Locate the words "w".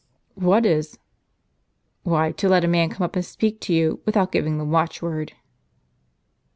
0.33-0.47